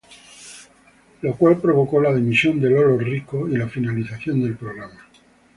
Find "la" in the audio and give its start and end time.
2.01-2.11, 3.55-3.67